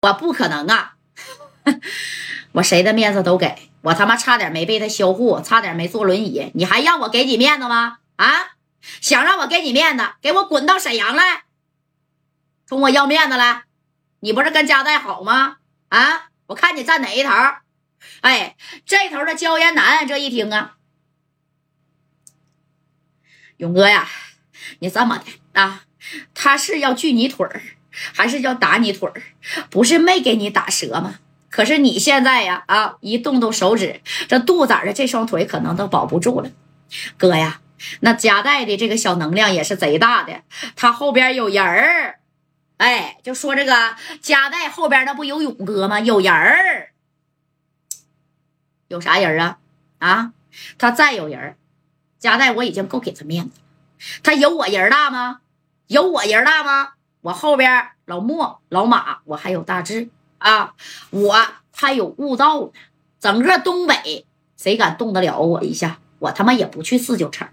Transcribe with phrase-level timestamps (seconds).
[0.00, 0.94] 我不可能啊！
[2.52, 7.98] 我谁的面子都给，我他妈差点没被他销户，差点没坐轮椅，你还让我给你面子吗？
[8.16, 8.56] 啊！
[9.00, 11.44] 想让我给你面子，给我滚到沈阳来，
[12.66, 13.64] 冲我要面子来！
[14.20, 15.56] 你不是跟家代好吗？
[15.88, 16.30] 啊！
[16.46, 17.30] 我看你站哪一头？
[18.20, 18.56] 哎，
[18.86, 20.76] 这头的焦艳南这一听啊，
[23.56, 24.08] 勇哥呀，
[24.78, 25.24] 你这么的
[25.60, 25.82] 啊？
[26.32, 27.60] 他是要锯你腿儿，
[28.14, 29.22] 还是要打你腿儿？
[29.70, 31.18] 不是没给你打折吗？
[31.50, 36.50] 可是你现在呀啊，一动动手指，这肚子的这双腿可能都保不住了，
[37.16, 37.60] 哥呀！
[38.00, 40.42] 那夹带的这个小能量也是贼大的，
[40.74, 42.18] 他后边有人儿，
[42.76, 46.00] 哎，就说这个夹带后边那不有勇哥吗？
[46.00, 46.90] 有人儿，
[48.88, 49.58] 有啥人啊？
[50.00, 50.32] 啊，
[50.76, 51.56] 他再有人，
[52.18, 53.62] 夹带我已经够给他面子了，
[54.22, 55.40] 他有我人大吗？
[55.86, 56.94] 有我人大吗？
[57.20, 60.08] 我后边老莫、老马，我还有大志
[60.38, 60.74] 啊，
[61.10, 61.36] 我
[61.72, 62.70] 还有悟道呢，
[63.18, 64.24] 整个东北
[64.56, 65.98] 谁敢动得了我一下？
[66.20, 67.48] 我他妈也不去四九城。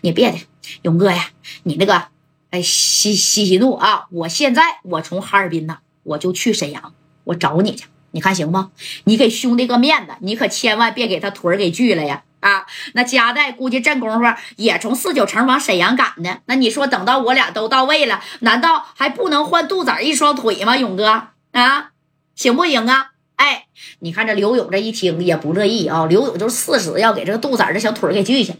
[0.00, 0.38] 你别的，
[0.82, 1.30] 勇哥呀，
[1.62, 2.08] 你那个，
[2.50, 4.06] 哎，息息息怒啊！
[4.10, 8.70] 我现在我从哈尔滨呢，我就去沈阳，我找你去，你看行不？
[9.04, 12.24] 你给兄弟个面子，你可千万别给他腿儿给锯了呀！
[12.40, 14.24] 啊，那加代估计这功夫
[14.56, 16.38] 也从四九城往沈阳赶呢。
[16.46, 20.76] 那你说等到我俩都到位了，难道还不能换杜仔一双腿吗？
[20.76, 21.90] 勇哥啊，
[22.34, 23.12] 行不行啊？
[23.36, 23.66] 哎，
[24.00, 28.54] 你看这刘勇这一听也不乐意啊，刘勇就誓死要给这个杜仔的小腿给锯去。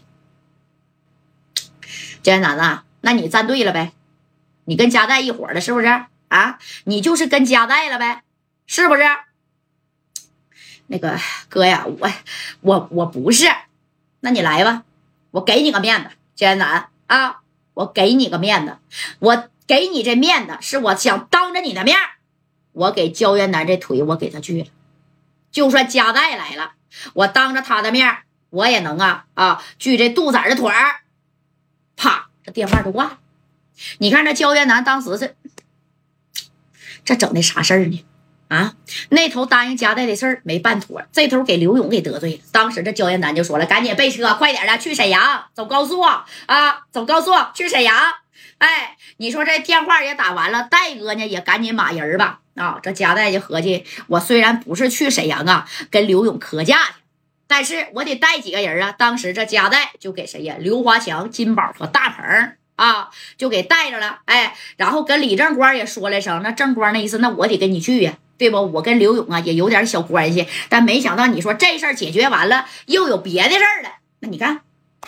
[2.21, 3.93] 焦艳楠啊，那你站队了呗？
[4.65, 5.87] 你跟加代一伙的，是不是
[6.27, 6.59] 啊？
[6.83, 8.23] 你就是跟加代了呗，
[8.67, 9.03] 是不是？
[10.87, 11.17] 那个
[11.49, 12.11] 哥呀，我
[12.61, 13.47] 我我不是，
[14.21, 14.83] 那你来吧，
[15.31, 17.41] 我给你个面子，焦艳楠啊，
[17.73, 18.77] 我给你个面子，
[19.19, 21.97] 我给你这面子是我想当着你的面，
[22.73, 24.67] 我给焦元南这腿我给他锯了，
[25.51, 26.73] 就算加代来了，
[27.13, 28.17] 我当着他的面，
[28.49, 31.01] 我也能啊啊锯这杜仔的腿儿。
[31.95, 32.29] 啪！
[32.43, 33.19] 这电话就挂了。
[33.97, 35.35] 你看这焦元南当时是
[37.03, 38.05] 这整的啥事儿呢？
[38.49, 38.73] 啊，
[39.09, 42.39] 那头答应加代的事儿没办妥，这头给刘勇给得罪了。
[42.51, 46.25] 当时这焦艳南就说了：“赶紧备车，快点的去沈阳，走高速啊，
[46.91, 47.95] 走高速去沈阳。”
[48.59, 52.41] 哎，你说这电话也打完了，戴哥呢也赶紧码人吧。
[52.55, 56.93] 啊，这加代就合计：我虽然不是去沈阳啊，跟刘勇磕架去。
[57.47, 58.91] 但是我得带几个人啊！
[58.91, 60.55] 当时这加代就给谁呀？
[60.59, 64.19] 刘华强、金宝和大鹏啊，就给带着了。
[64.25, 68.57] 哎，然后跟李正光也说了声，那正光那意思，那我得跟你去呀，对不？
[68.71, 73.89] 我跟刘勇啊也有点小关系，但没想到你说这事儿解决完了，又有别的事儿了。
[74.21, 74.61] 那你看，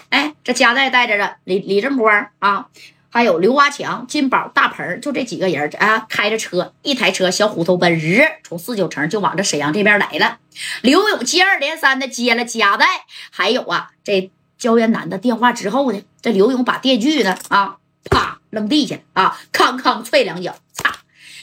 [0.09, 2.68] 哎，这加代带着的李李正光啊。
[3.14, 10.38] 还有刘华强、金宝、大鹏，就这几个人啊，开着车，一台车小虎头奔，日从四九城就往这沈阳这边来了。
[10.81, 12.86] 刘勇接二连三的接了夹带，
[13.30, 21.00] 还有啊，这焦艳楠的电话之后呢，这刘勇把电锯呢啊，啪扔地下啊，康康踹两脚，擦！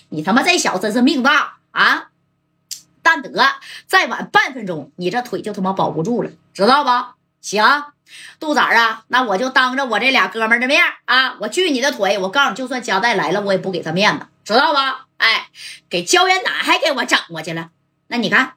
[0.08, 2.08] 你他妈这小子真是命大啊！
[3.02, 3.30] 但得
[3.86, 6.90] 再晚半分钟，你这腿就他妈保不住了，知道不？
[7.40, 7.62] 行。
[8.40, 12.18] 杜仔啊，那我就当着我这俩哥们的面啊，我锯你的腿。
[12.18, 15.06] 我告诉你，就算加代来了，我也不给他面子，知道吧？
[15.18, 15.48] 哎，
[15.88, 17.70] 给胶原奶还给我整过去了。
[18.08, 18.54] 那你看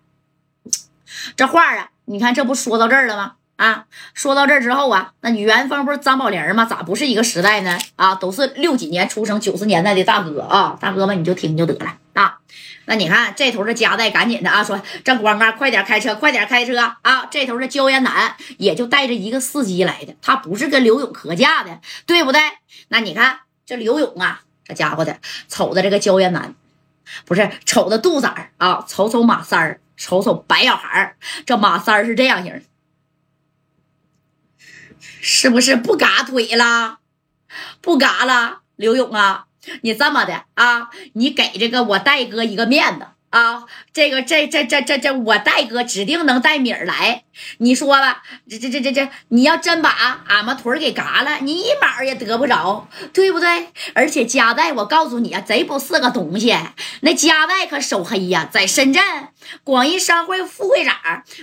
[1.35, 3.35] 这话啊，你看这不说到这儿了吗？
[3.61, 3.85] 啊，
[4.15, 6.65] 说到这儿之后啊，那元丰不是张宝林吗？
[6.65, 7.77] 咋不是一个时代呢？
[7.95, 12.39] 啊，都是六几年出生，九十年代的大哥啊，大哥们你就听就得了啊。
[12.85, 17.27] 那你看这头的夹带赶紧的啊，说正光啊，快点开车，快点开车啊！
[17.29, 22.41] 这头的焦艳楠也就带着一个司机来的，他不是跟刘勇合驾的，对不对？
[22.87, 26.55] 那你看这刘勇啊，这家伙的瞅着这个焦艳楠，
[27.25, 32.61] 不是瞅着杜仔啊，瞅瞅马三儿，瞅瞅白小孩这马三是这样型的，
[35.21, 36.99] 是不是不嘎腿了？
[37.81, 39.45] 不嘎了，刘勇啊！
[39.81, 40.89] 你这么的啊？
[41.13, 43.65] 你给这个我戴哥一个面子啊？
[43.93, 47.23] 这个这这这这这我戴哥指定能带米儿来。
[47.57, 53.67] 你说吧，这这这这这，你要真把俺们屯给嘎了，你一毛也得不着，对不对？
[53.93, 56.55] 而且加代，我告诉你啊，贼不是个东西。
[57.01, 59.03] 那加代可手黑呀，在深圳
[59.63, 60.95] 广义商会副会长，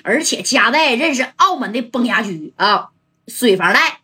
[0.03, 2.89] 而且加代认识澳门的崩牙驹啊，
[3.29, 4.01] 水房贷。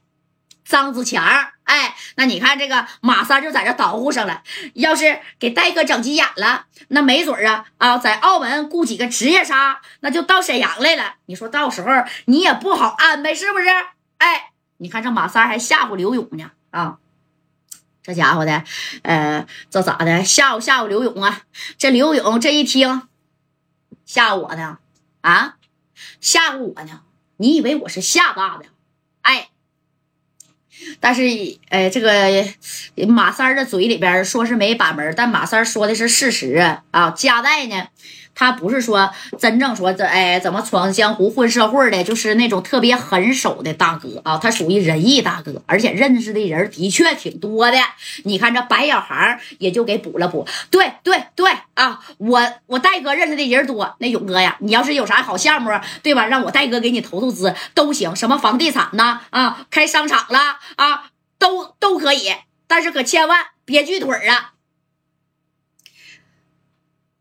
[0.65, 1.23] 张子强，
[1.65, 4.43] 哎，那你看这个马三就在这捣鼓上了。
[4.73, 11.17] 要是给戴哥整急眼了，那没准啊啊，在澳门雇几个职业杀，那就到沈阳来了。
[11.26, 11.91] 你说到时候
[12.25, 13.67] 你也不好安排，是不是？
[14.17, 16.97] 哎，你看这马三还吓唬刘勇呢啊！
[18.03, 18.65] 这家伙的，
[19.03, 20.25] 呃，这咋的？
[20.25, 21.43] 吓唬吓唬刘勇啊！
[21.77, 23.03] 这刘勇这一听，
[24.06, 24.79] 吓唬我呢？
[25.20, 25.56] 啊，
[26.23, 27.03] 吓唬我呢？
[27.37, 28.65] 你以为我是吓大的？
[29.25, 29.49] 哎，
[31.00, 31.23] 但是，
[31.71, 32.12] 哎，这个
[33.09, 36.85] 马三的嘴里边说是没把门，但马三说的是事实啊！
[36.91, 37.88] 啊，加代呢？
[38.34, 47.78] 他不是说真正说这哎怎么闯江湖混社会的，就是那种特别狠手的大哥啊，他属于仁义大哥，而且认识的人的确挺多的。
[48.25, 55.70] 你看这白小航也就给补了补，对对对啊，我我戴哥认识的人多，那勇哥呀，你要是有啥好项目，
[56.02, 56.26] 对吧？
[56.26, 61.04] 让我戴哥给你投投资都行，什么房地产呐啊，开商场了啊，
[61.38, 62.34] 都都可以，
[62.66, 64.54] 但是可千万别锯腿啊。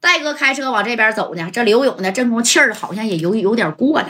[0.04, 4.10] 戴哥开车往这边走呢，这刘勇呢，这功气儿好像也有有点过了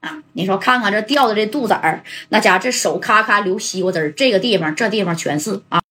[0.00, 0.18] 啊！
[0.32, 5.78] 你说看看这掉的这肚子儿，那家这手咔咔流西瓜汁儿，这个地方这地方全是啊。